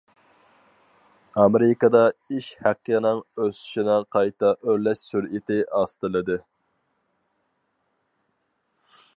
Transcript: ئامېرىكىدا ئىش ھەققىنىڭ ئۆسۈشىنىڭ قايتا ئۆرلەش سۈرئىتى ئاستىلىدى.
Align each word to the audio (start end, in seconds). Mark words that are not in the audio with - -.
ئامېرىكىدا 1.41 2.01
ئىش 2.37 2.47
ھەققىنىڭ 2.67 3.21
ئۆسۈشىنىڭ 3.45 4.07
قايتا 4.17 4.53
ئۆرلەش 4.63 5.05
سۈرئىتى 5.11 5.61
ئاستىلىدى. 5.83 6.39